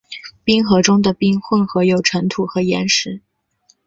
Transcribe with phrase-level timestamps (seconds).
[0.43, 3.21] 冰河中的冰混合有尘土和岩石。